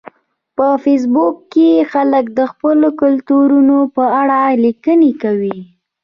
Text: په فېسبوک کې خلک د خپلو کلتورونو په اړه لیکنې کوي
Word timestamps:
په 0.55 0.67
فېسبوک 0.83 1.35
کې 1.53 1.69
خلک 1.93 2.25
د 2.39 2.39
خپلو 2.51 2.87
کلتورونو 3.01 3.77
په 3.95 4.03
اړه 4.21 4.39
لیکنې 4.63 5.11
کوي 5.23 5.59